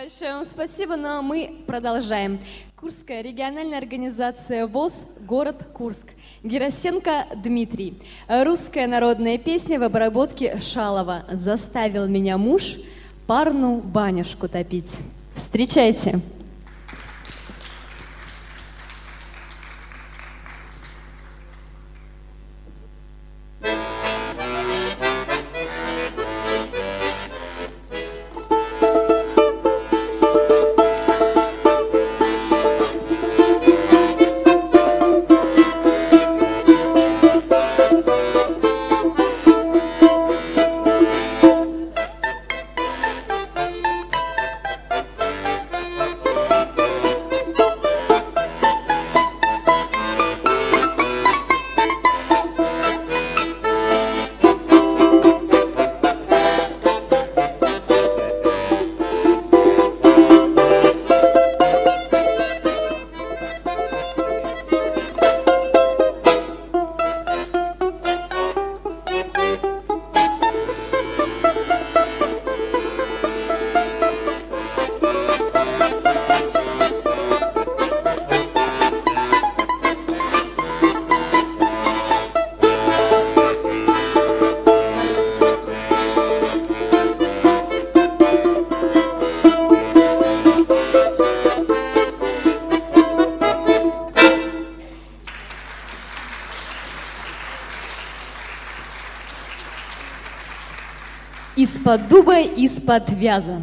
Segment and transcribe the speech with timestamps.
[0.00, 2.38] Большое вам спасибо, но мы продолжаем.
[2.76, 6.06] Курская региональная организация ВОЗ, город Курск.
[6.44, 8.00] Герасенко Дмитрий.
[8.28, 11.24] Русская народная песня в обработке Шалова.
[11.32, 12.76] «Заставил меня муж
[13.26, 15.00] парну банюшку топить».
[15.34, 16.20] Встречайте.
[101.88, 103.62] Из-под дуба, из-под вяза.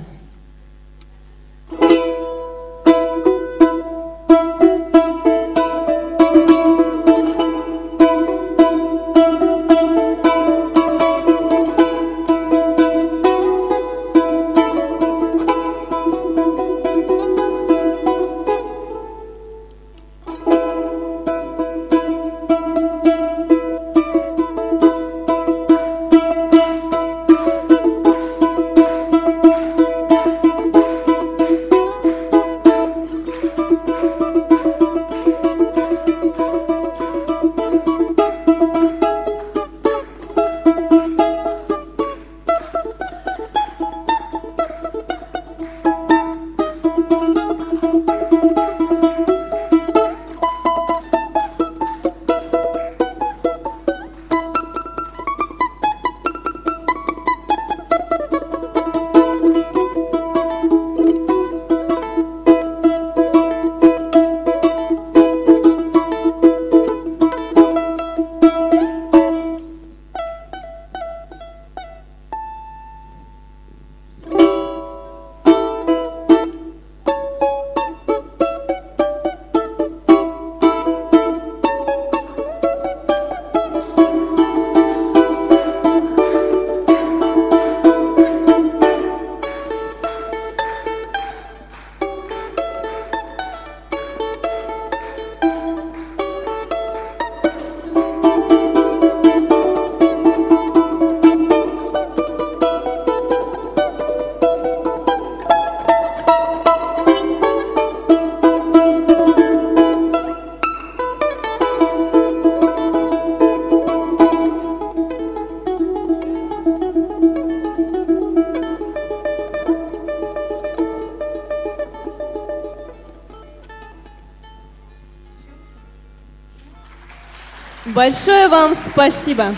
[128.06, 129.56] Большое вам спасибо.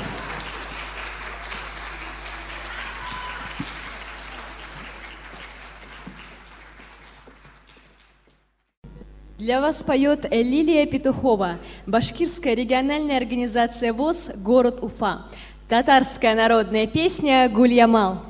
[9.37, 15.25] Для вас поет Лилия Петухова, башкирская региональная организация ВОЗ «Город Уфа».
[15.67, 18.23] Татарская народная песня «Гульямал».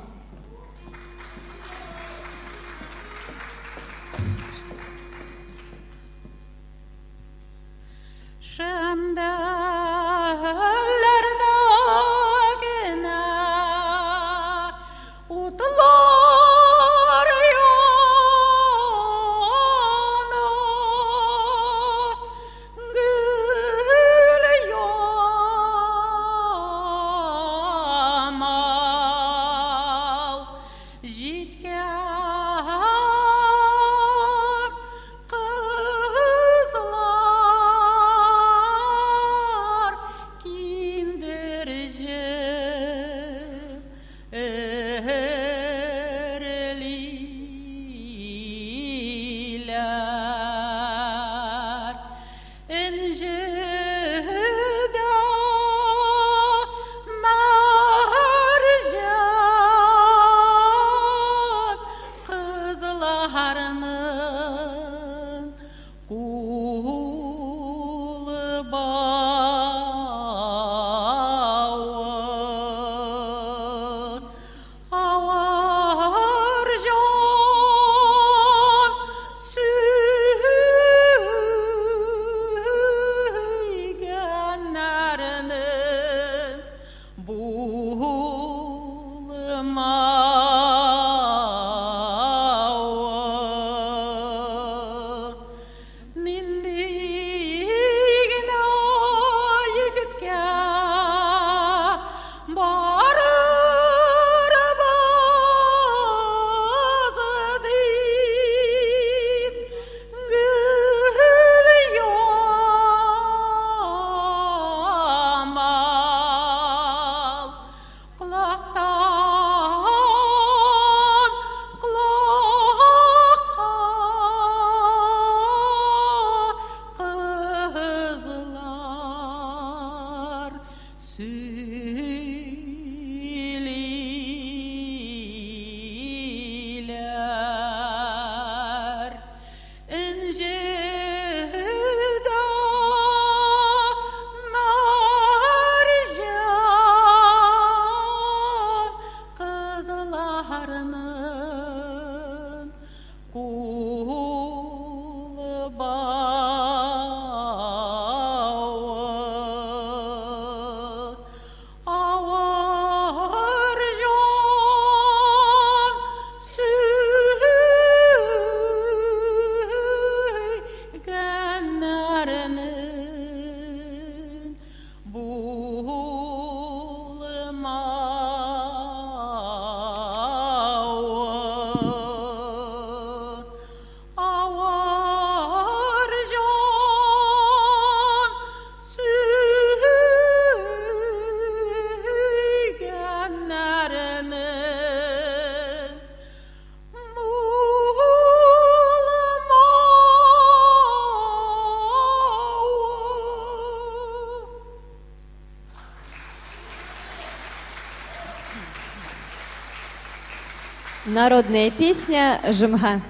[211.28, 213.02] Народная песня «Жемга».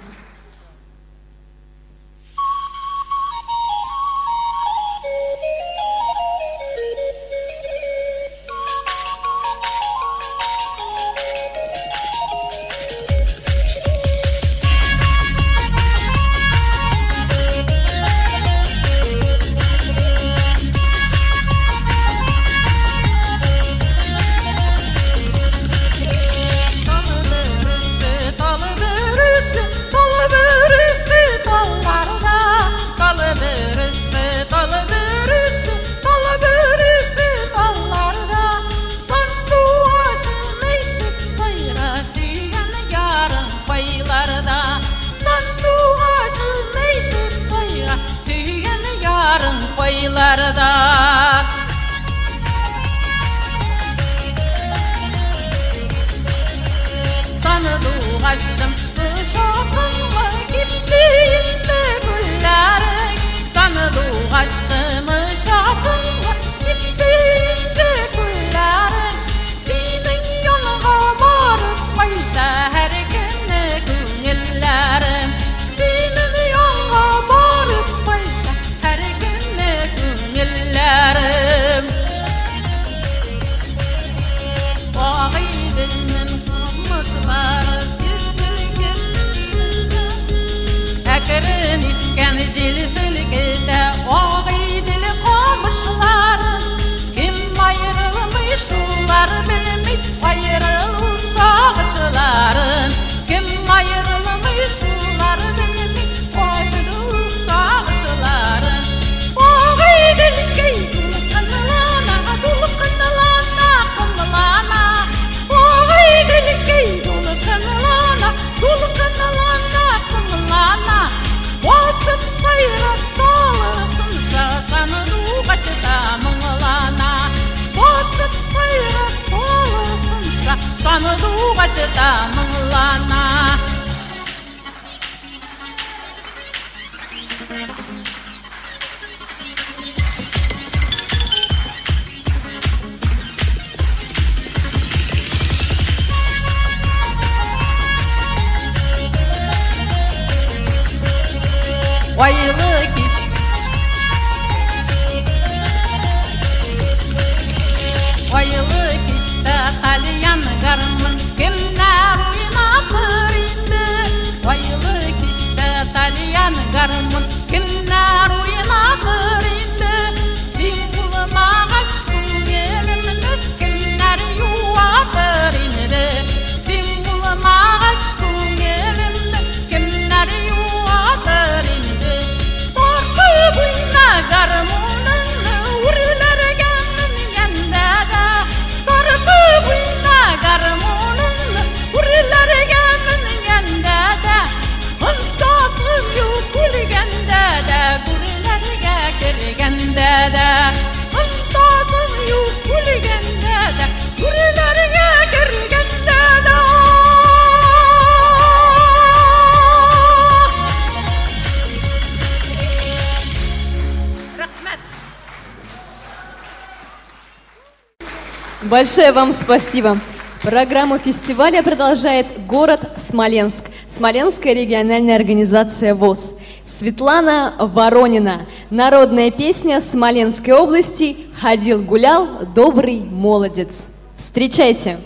[218.78, 219.98] Большое вам спасибо.
[220.40, 226.32] Программу фестиваля продолжает город Смоленск, Смоленская региональная организация ВОЗ.
[226.62, 228.46] Светлана Воронина.
[228.70, 233.88] Народная песня Смоленской области «Ходил-гулял, добрый молодец».
[234.14, 234.98] Встречайте!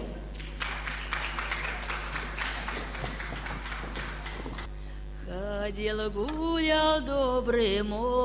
[5.26, 8.21] Ходил-гулял, добрый молодец,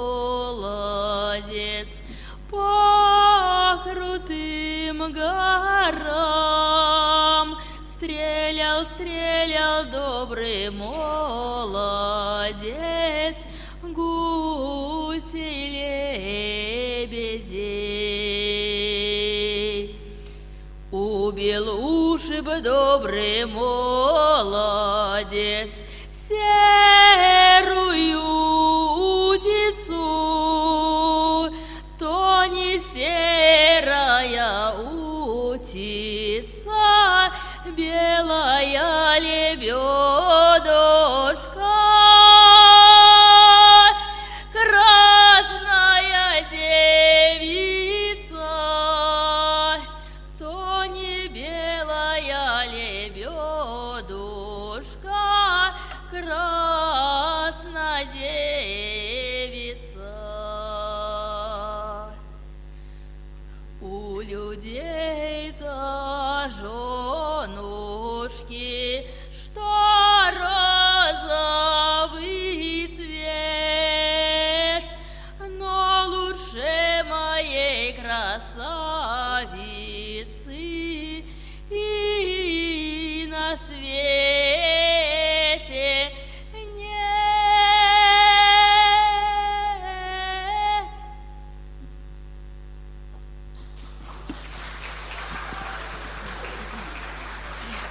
[5.12, 6.48] горам.
[7.88, 12.08] Стрелял, стрелял добрый молодец
[13.82, 15.70] Гусей,
[17.08, 17.88] лебедей.
[20.92, 21.70] Убил
[22.14, 24.66] уши бы добрый молодец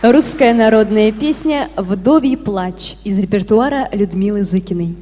[0.08, 4.94] Русская народная песня «Вдовий плач» из репертуара Людмилы Зыкиной.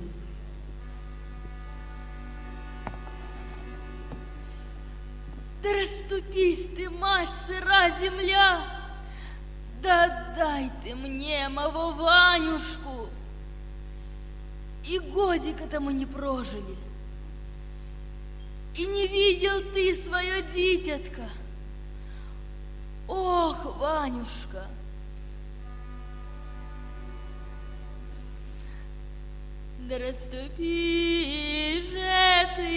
[30.44, 32.70] Спи же ты,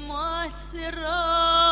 [0.00, 1.71] мать сырая,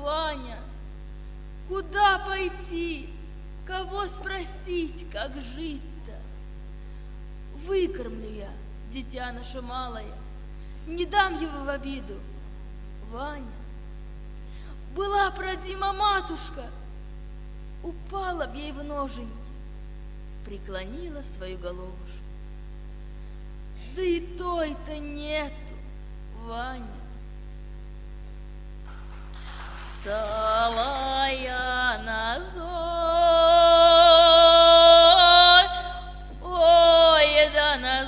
[0.00, 0.58] Ваня!
[1.68, 3.08] Куда пойти?
[3.66, 6.12] Кого спросить, как жить-то?
[7.66, 8.50] Выкормлю я,
[8.92, 10.12] дитя наше малое,
[10.86, 12.18] не дам его в обиду.
[13.10, 13.46] Ваня,
[14.96, 16.64] была продима матушка,
[17.82, 19.30] упала б ей в ноженьки,
[20.44, 22.24] преклонила свою головушку.
[23.94, 25.74] Да и той-то нету,
[26.44, 27.01] Ваня.
[30.02, 32.02] Встала я
[36.42, 38.02] ой, да на.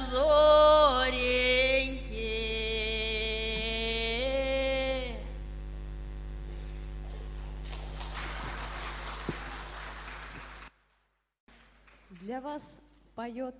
[12.10, 12.80] Для вас
[13.14, 13.54] поет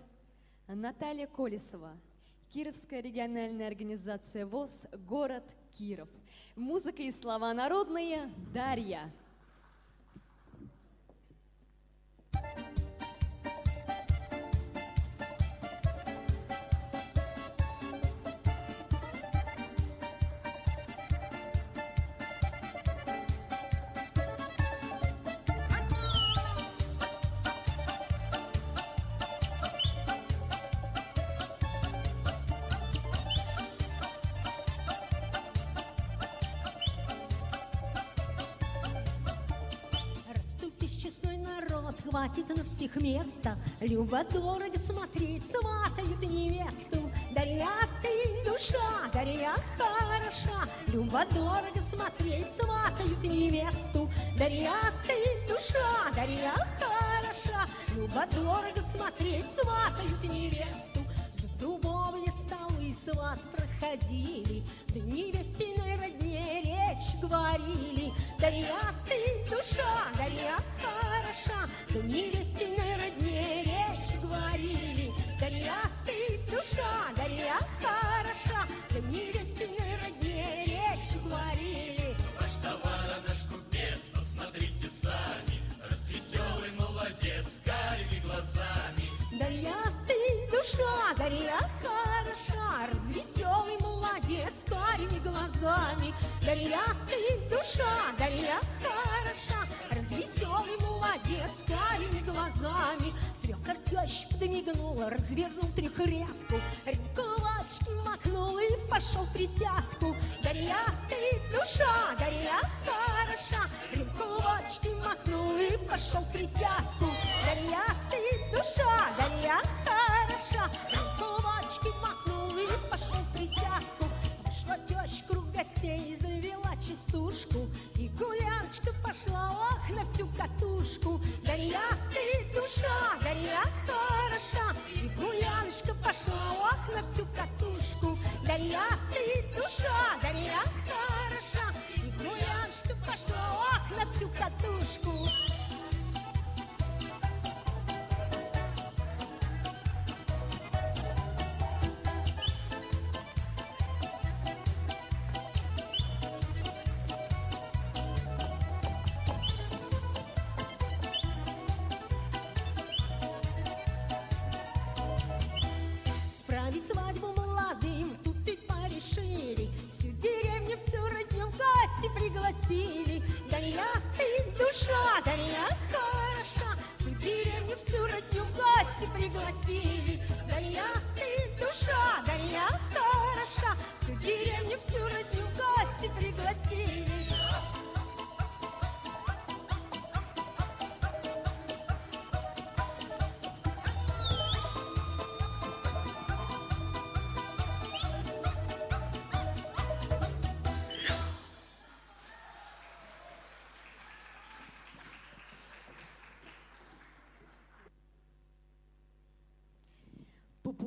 [0.66, 1.92] Наталья Колесова,
[2.52, 5.44] Кировская региональная организация ВОЗ, город
[5.78, 6.08] Киров.
[6.54, 9.12] Музыка и слова народные Дарья.
[43.14, 43.56] На всех места.
[43.80, 47.10] Любо-дорого смотреть, сватают невесту.
[47.32, 47.68] Дарья
[48.02, 50.68] ты душа, Дарья хороша.
[50.88, 54.10] Любо-дорого смотреть, сватают невесту.
[54.38, 54.72] Дарья
[55.06, 57.66] ты душа, Дарья хороша.
[57.94, 61.00] Любо-дорого смотреть, сватают невесту.
[61.38, 68.12] За дубовые столы сват проходили, Да невестиной родне речь говорили.
[68.40, 68.73] Дарья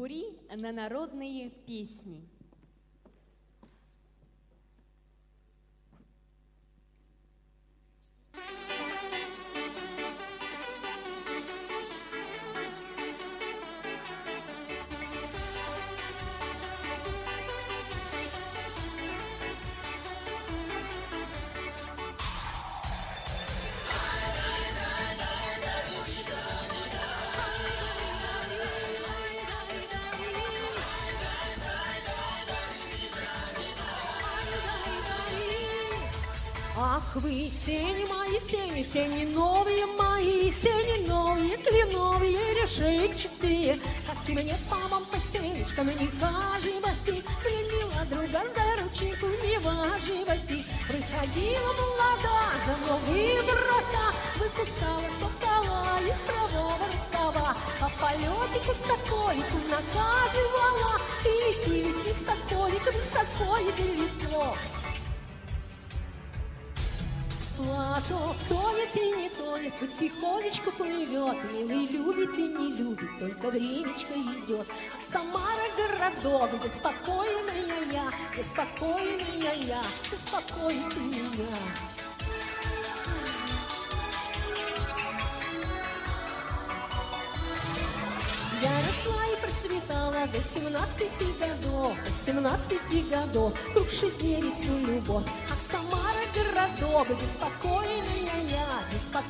[0.08, 2.24] Пупури на народные песни.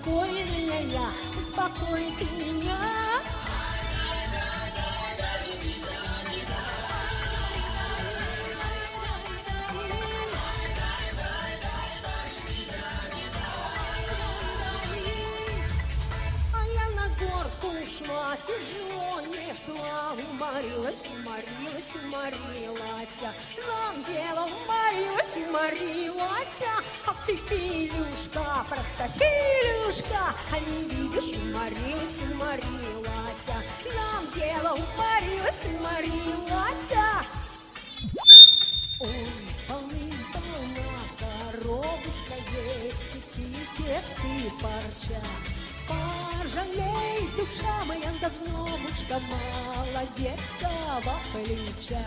[0.08, 2.78] Беспокойная я, беспокоит и меня.
[16.54, 21.47] А я на горку ушла, тяжело несла, уморилась, уморилась,
[22.06, 23.18] уморилась.
[23.68, 26.64] Нам дело уморилась, уморилась.
[27.06, 33.48] А ты, Филюшка, просто Филюшка, а не видишь, уморилась, уморилась.
[33.96, 36.38] Нам дело уморилась, уморилась.
[39.00, 39.30] Ой,
[39.68, 45.57] полным-полна коробушка есть, и ситец и парча.
[45.88, 52.04] Пожалей, душа моя, давномушка, молодецкого плеча.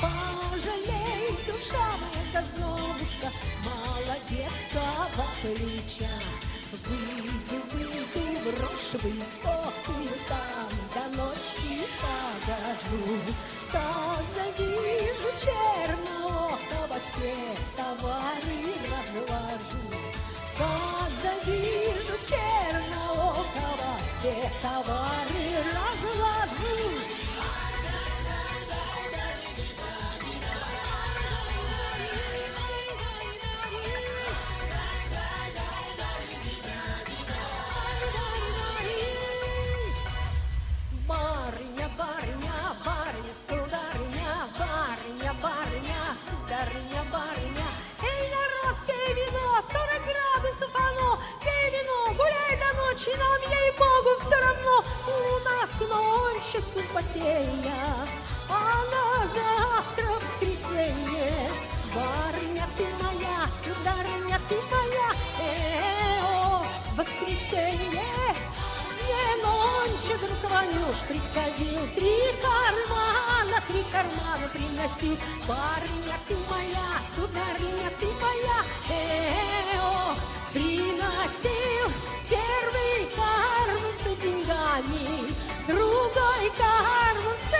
[0.00, 3.28] Пожалей, душа моя, давномушка,
[3.66, 6.14] молодецкого плеча.
[6.72, 13.18] Выйду, выйду в рожь высокую там, до ночи погожу.
[13.72, 17.34] Да завижу черноокого, все
[17.76, 18.58] товары
[18.90, 19.91] разложу.
[20.58, 26.11] Да завижу черноокого, все товары разложу.
[52.92, 54.84] Ночи, нам, ей-богу, все равно.
[55.06, 58.06] У нас ночь субботея,
[58.48, 61.50] а на завтра воскресенье.
[61.94, 65.08] Барыня ты моя, сударыня ты моя,
[65.40, 66.64] э-о,
[66.96, 68.02] воскресенье.
[69.08, 75.16] Не нонче, друг Ванюш, приходил, три кармана, три кармана приносил.
[75.48, 78.58] Барыня ты моя, сударыня ты моя,
[78.90, 79.12] э-о,
[79.62, 79.91] приносил
[86.58, 87.51] like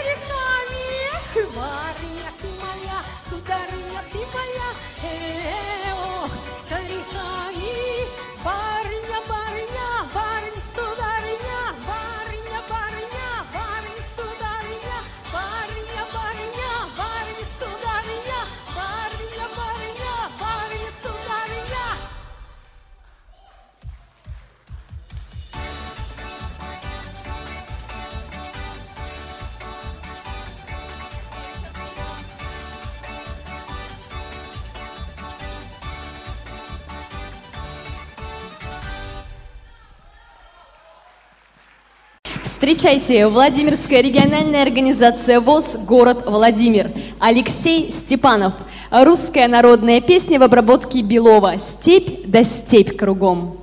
[42.75, 46.91] Встречайте, Владимирская региональная организация ВОЗ «Город Владимир».
[47.21, 48.55] Алексей Степанов.
[48.91, 51.59] Русская народная песня в обработке Белова.
[51.59, 53.62] «Степь да степь кругом».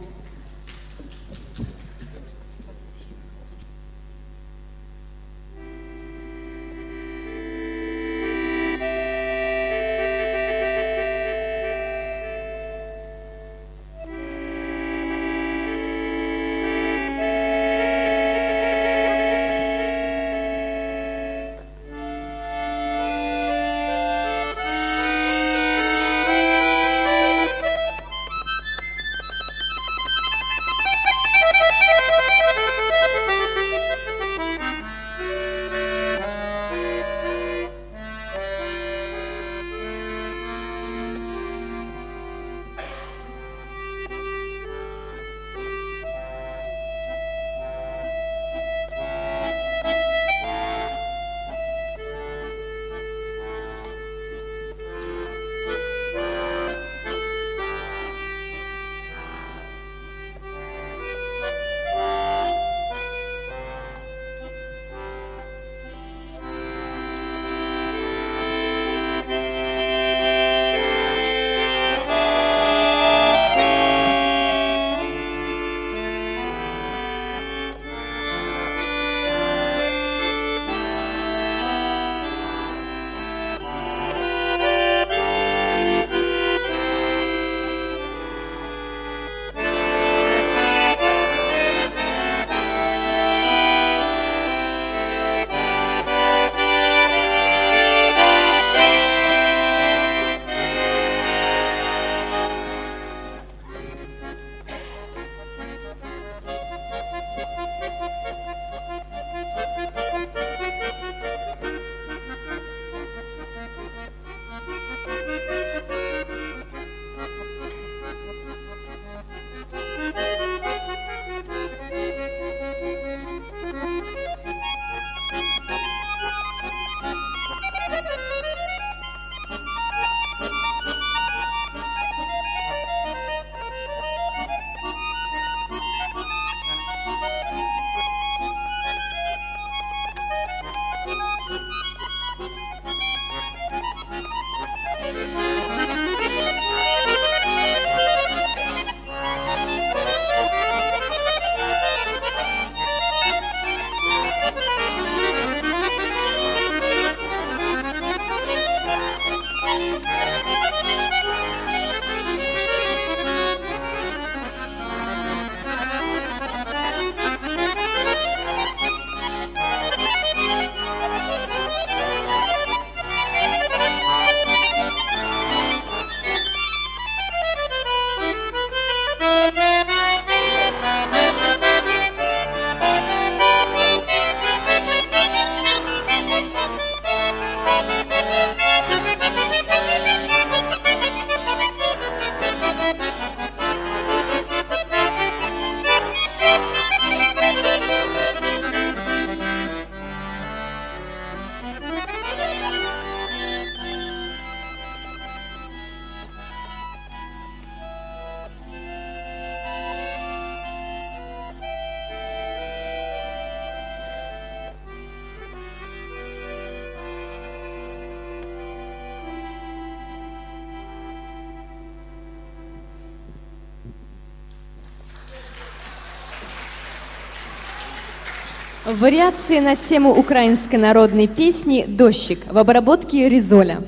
[228.99, 233.81] Вариации на тему украинской народной песни «Дождик» в обработке Ризоля.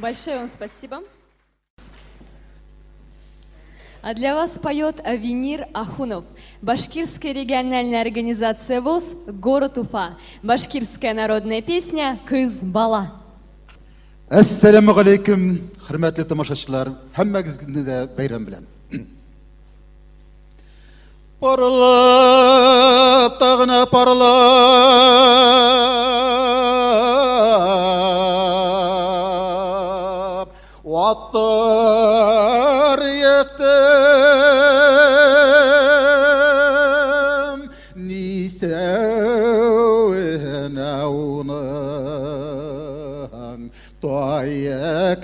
[0.00, 1.02] Большое вам спасибо.
[4.02, 6.24] А для вас поет Авенир Ахунов,
[6.62, 10.16] Башкирская региональная организация ВОЗ, город Уфа.
[10.42, 13.12] Башкирская народная песня «Кыз бала».
[14.30, 16.88] Assalamu alaykum, hurmatli tomoshabchilar.
[17.14, 18.64] Hammangizni de bayram bilan.
[21.40, 24.20] Parlab, tag'na parlab,
[31.34, 33.60] العطار يتم.
[37.96, 38.84] نسوينا
[41.04, 42.00] ونهن.
[44.02, 45.14] طايا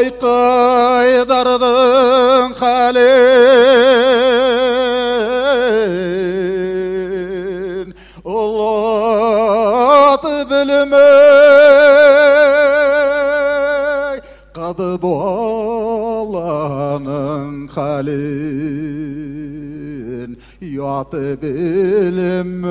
[0.00, 3.00] Toy kaydardın halin.
[8.24, 11.00] Ulat bilmey
[14.54, 16.48] Kadı bolanın
[17.68, 19.20] halin.
[20.60, 22.70] Yatı bilmey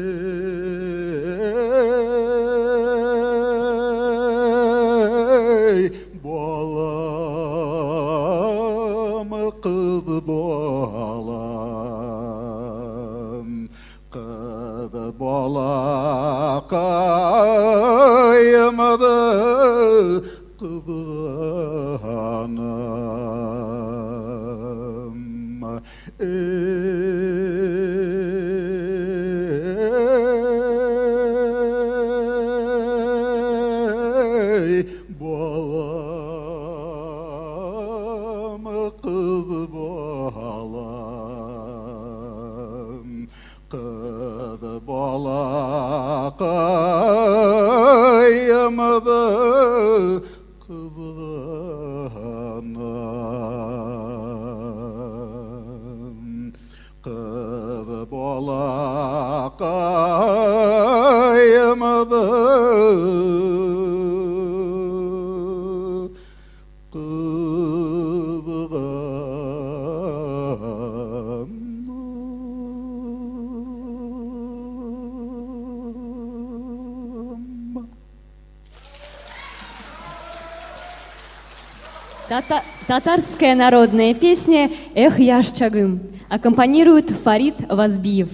[82.91, 88.27] татарская народная песня «Эх, яшчагым» аккомпанирует Фарид Вазбиев.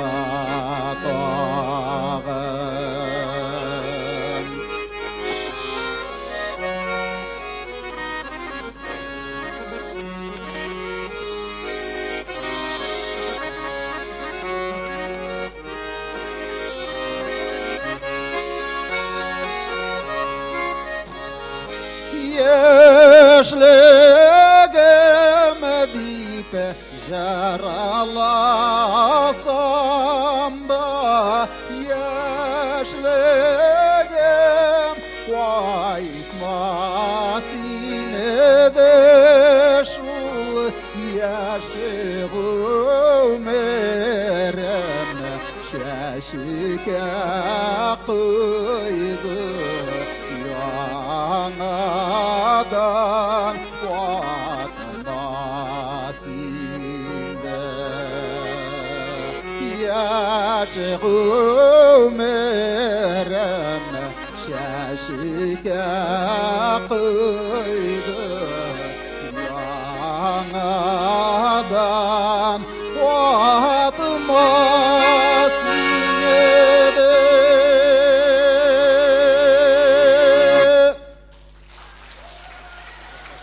[1.02, 1.42] 断。
[22.34, 24.72] Yes, let
[27.12, 27.60] Şer
[28.00, 29.34] alasam
[30.68, 31.48] da
[31.90, 33.12] yaşlığım
[35.26, 36.66] Qaytmaz
[37.64, 38.96] yine de
[39.84, 40.64] şul
[41.18, 41.92] yaşı
[43.26, 43.90] ömerim
[45.70, 46.86] Şaşık
[47.80, 48.61] akıl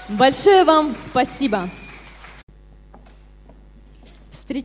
[0.10, 1.70] Большое вам спасибо.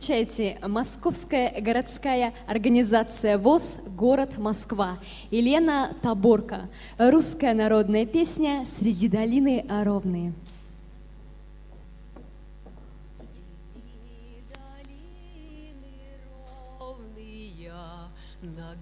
[0.05, 4.99] Встречайте, Московская городская организация ВОЗ «Город Москва».
[5.31, 6.69] Елена Таборка.
[6.99, 10.33] Русская народная песня «Среди долины ровные».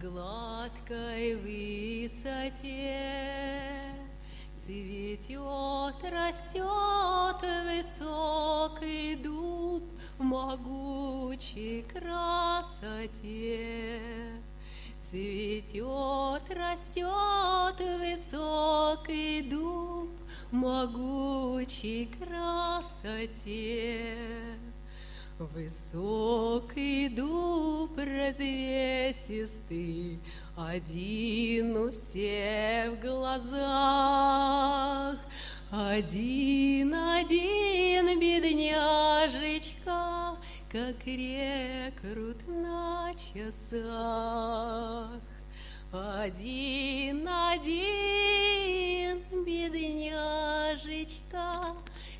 [0.01, 2.33] гладкой высоте
[4.65, 9.83] цветет, растет высокий дуб
[10.17, 13.19] в могучей красоте.
[15.01, 20.09] Цветет, растет высокий дуб
[20.49, 23.35] в могучей красоте.
[25.39, 29.11] Высокий дуб развесистый,
[30.55, 34.37] один у всех в глазах.
[35.71, 39.71] Один, один, бедняжечка,
[40.71, 43.59] как рекрут на часах.
[45.91, 50.15] Один, один, бедняжечка,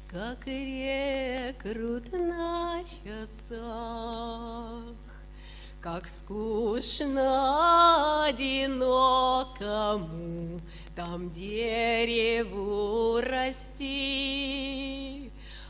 [0.09, 4.23] как рекрут на часах.
[5.83, 7.19] Как скучно
[8.23, 9.51] одинокому
[10.95, 14.63] Там дереву расти.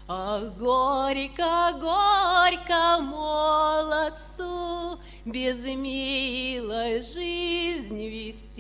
[0.08, 8.52] Ах, горько, горько молодцу Без милой жизнь вести.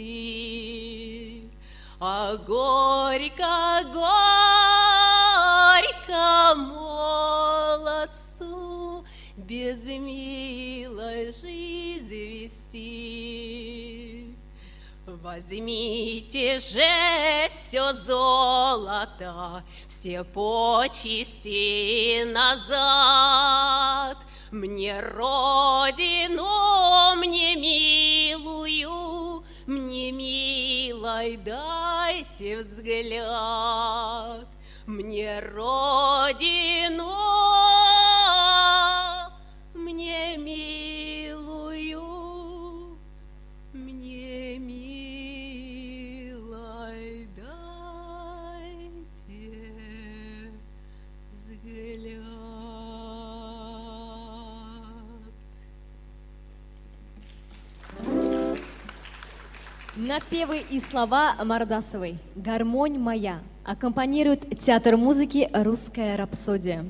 [1.99, 4.15] А горько, горько
[6.55, 6.92] молодцу
[9.53, 14.25] без милой жизни вести.
[15.05, 24.17] Возьмите же все золото, все почести назад.
[24.49, 34.47] Мне родину, мне милую, мне милой дайте взгляд.
[34.87, 37.13] Мне родину,
[40.13, 40.37] мне
[41.31, 42.03] милую,
[43.73, 44.87] мне милой
[47.35, 48.91] дайте
[51.33, 52.19] взгляд.
[59.95, 66.85] Напевы и слова Мардасовой «Гармонь моя» аккомпанирует театр музыки «Русская рапсодия».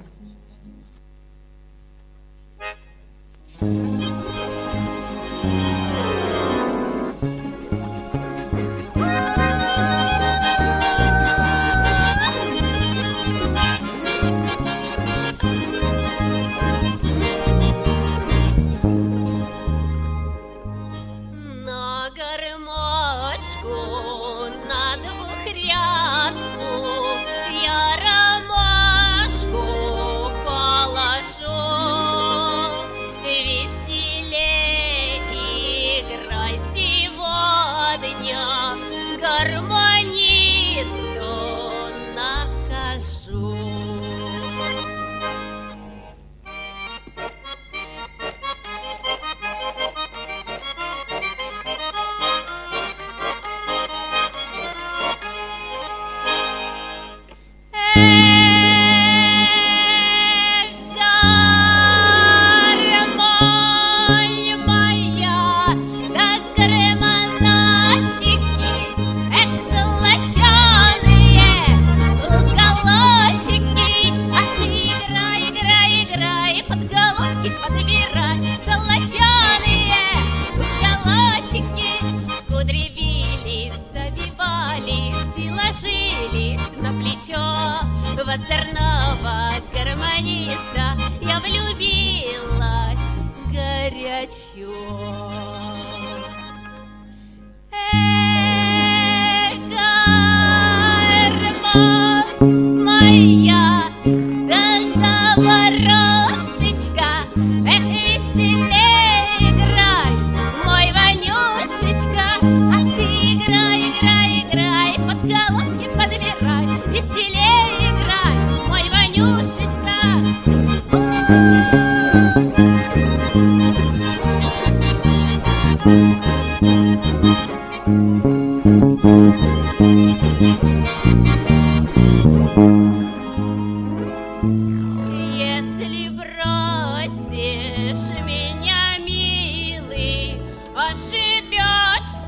[3.55, 4.42] Thank you.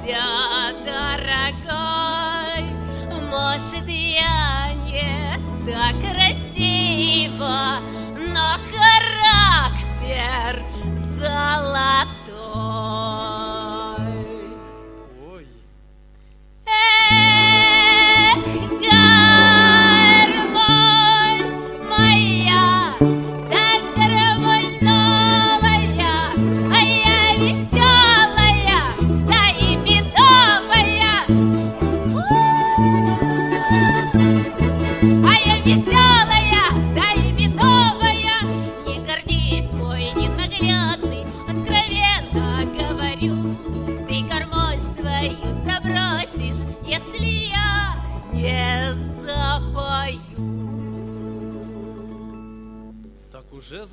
[0.05, 0.44] gracias.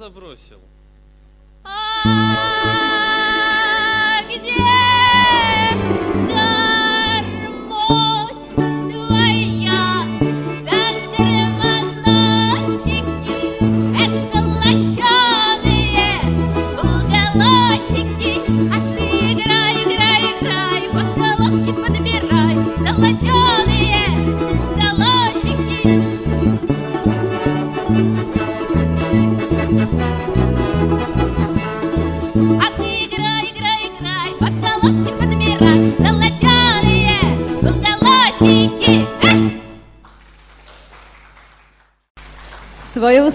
[0.03, 0.71] забросил.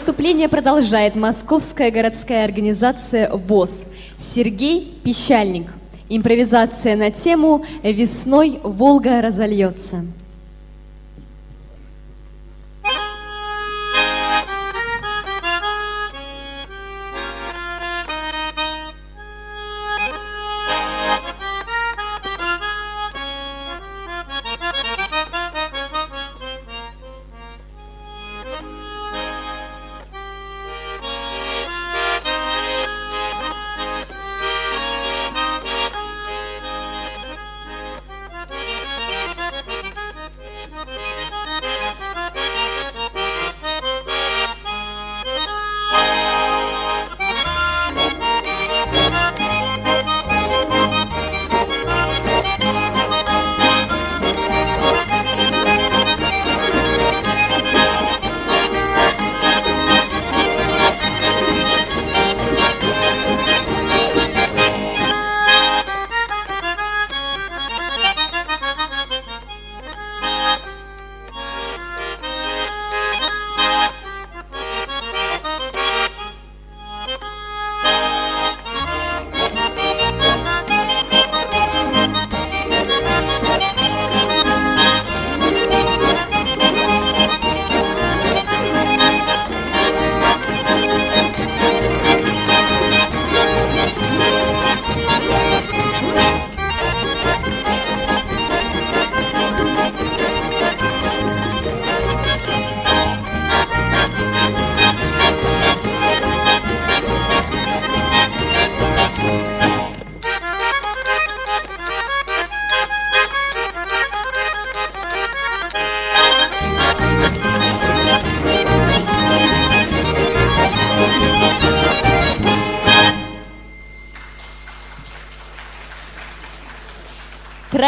[0.07, 3.83] Выступление продолжает Московская городская организация ВОЗ.
[4.17, 5.67] Сергей Пещальник.
[6.07, 10.05] Импровизация на тему «Весной Волга разольется».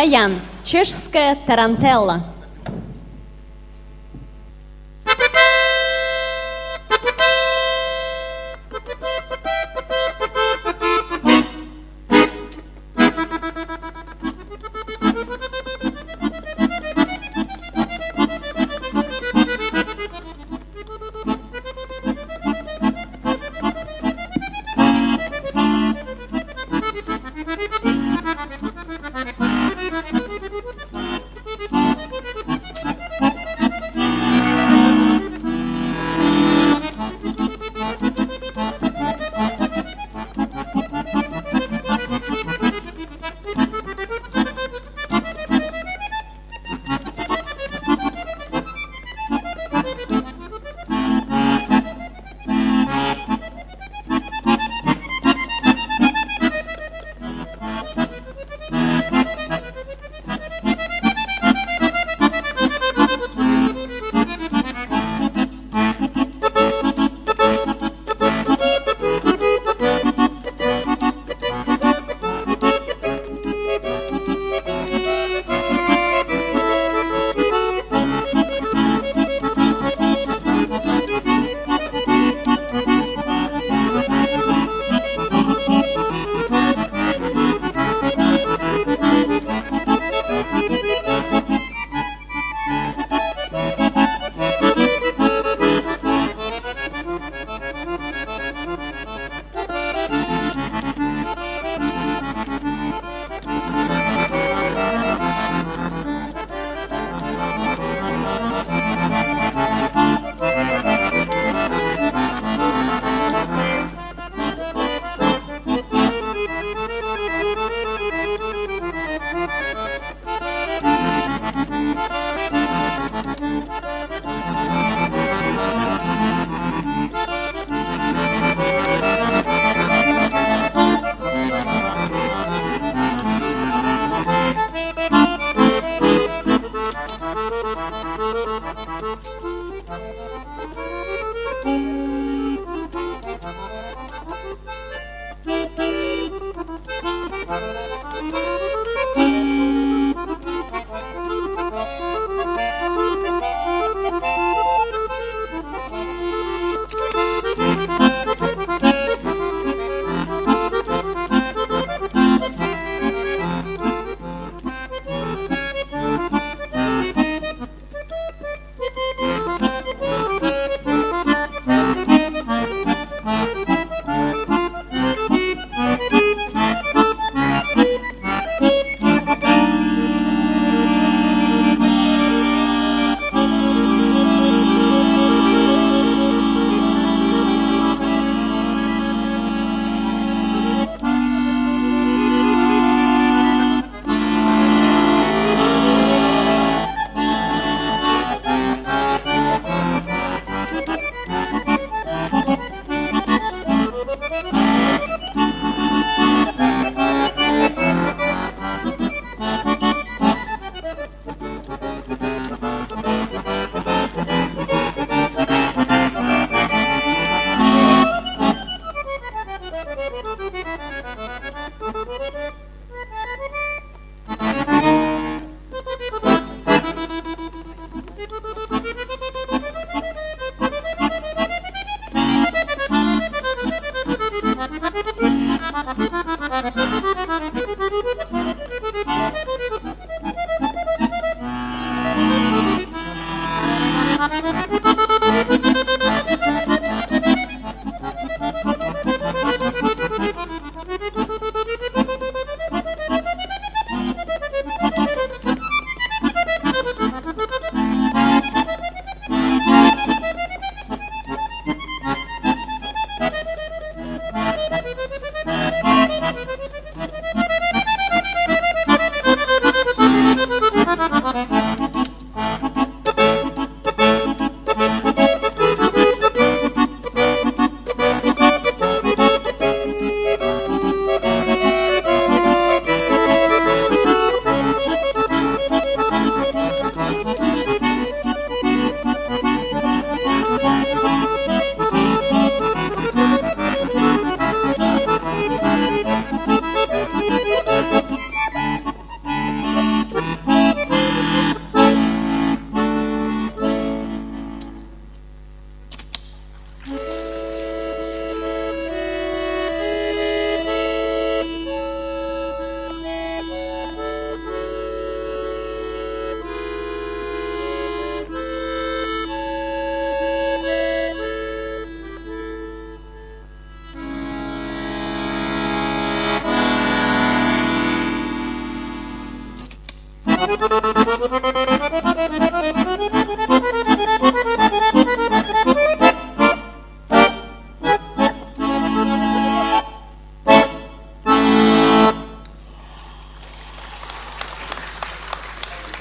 [0.10, 0.42] Троян.
[0.64, 2.29] Чешская тарантелла.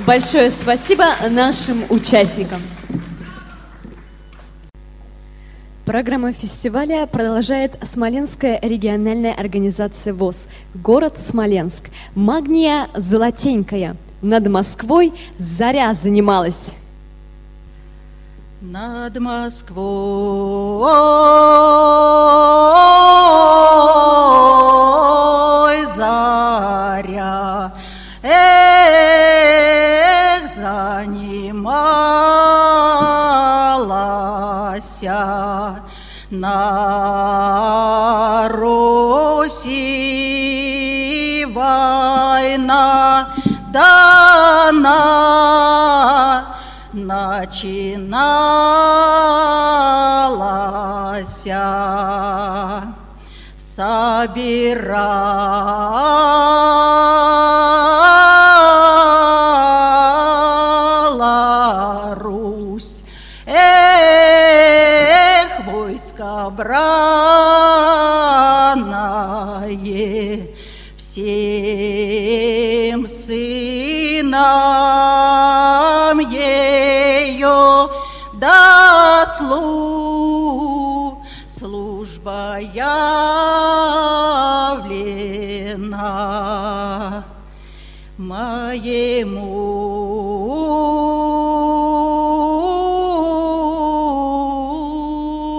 [0.09, 2.63] Большое спасибо нашим участникам.
[5.85, 10.49] Программа фестиваля продолжает Смоленская региональная организация ВОЗ.
[10.73, 11.91] Город Смоленск.
[12.15, 13.99] Магния золотенькая.
[14.23, 16.75] Над Москвой заря занималась.
[18.63, 20.81] Над Москвой
[36.31, 37.69] на
[38.51, 39.87] Руси
[41.49, 43.29] война
[43.73, 44.99] дана.
[46.93, 48.29] Начиналась
[53.57, 55.29] собирала
[79.39, 82.95] дослу служба явлена
[88.17, 88.83] моему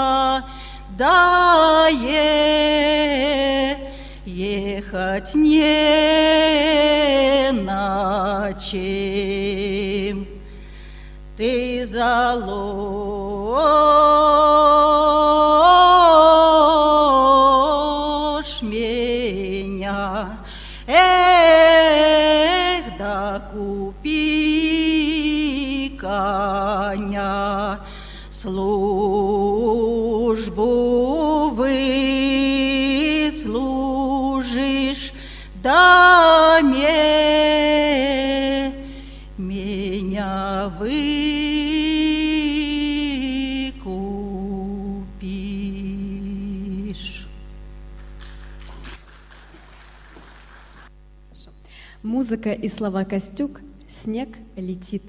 [0.05, 0.43] было,
[0.97, 3.77] да е-
[4.25, 5.61] ехать не
[7.51, 10.25] на чем.
[11.37, 13.94] Ты заложь
[52.26, 55.03] Музыка и слова Костюк «Снег летит».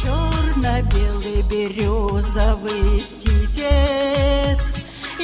[0.00, 4.09] Черно-белый березовый ситец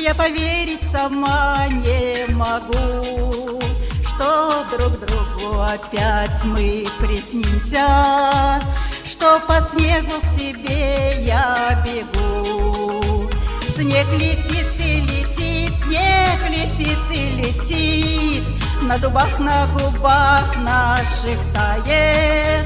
[0.06, 3.60] Я поверить сама не могу
[4.06, 8.60] Что друг другу опять мы приснимся
[9.04, 13.28] Что по снегу к тебе я бегу.
[13.74, 18.44] Снег летит и летит, снег летит и летит
[18.82, 22.64] На дубах, на губах наших тает.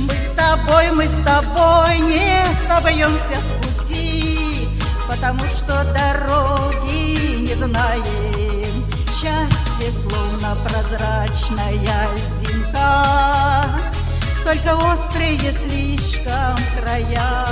[0.00, 3.53] Мы с тобой, мы с тобой не собьемся с
[5.14, 8.84] Потому что дороги не знаем.
[9.06, 12.08] Счастье словно прозрачная
[12.40, 13.64] льдинка,
[14.44, 17.44] Только острые слишком края.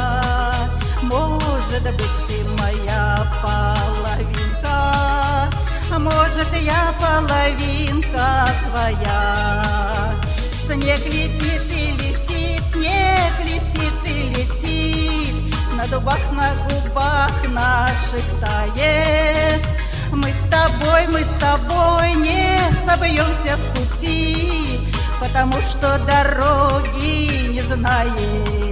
[1.02, 4.68] Может быть, ты моя половинка,
[5.92, 10.12] а Может, я половинка твоя.
[10.66, 15.31] Снег летит и летит, снег летит и летит,
[15.82, 19.60] На дубах, на губах наших тает.
[20.12, 22.56] Мы с тобой, мы с тобой не
[22.86, 24.78] собьемся с пути,
[25.20, 28.71] Потому что дороги не знаем.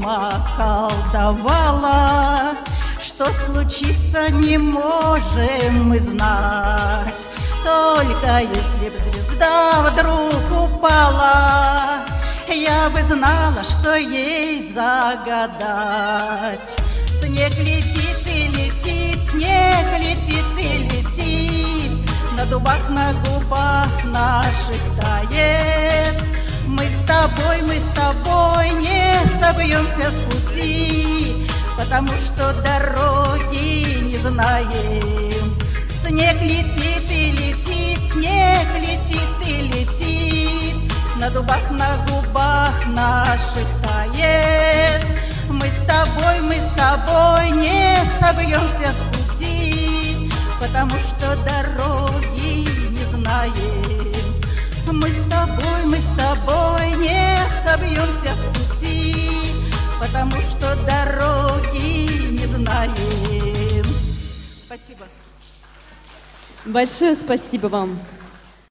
[0.00, 2.56] Зима, колдовала,
[3.00, 7.14] Что случится не можем мы знать.
[7.62, 12.00] Только если б звезда вдруг упала,
[12.48, 16.60] Я бы знала, что ей загадать.
[17.20, 21.92] Снег летит и летит, снег летит и летит,
[22.36, 26.29] На дубах, на губах наших тает.
[27.10, 31.44] Тобой, мы с тобой не собьемся с пути,
[31.76, 35.58] Потому что дороги не знаем.
[36.06, 40.76] Снег летит и летит, снег летит и летит,
[41.18, 45.04] На дубах, на губах наших тает.
[45.48, 50.30] Мы с тобой, мы с тобой не собьемся с пути,
[50.60, 53.99] Потому что дороги не знаем.
[54.92, 59.30] Мы с тобой, мы с тобой не собьемся с пути,
[60.00, 63.84] Потому что дороги не знаем.
[64.66, 65.06] Спасибо.
[66.64, 67.98] Большое спасибо вам.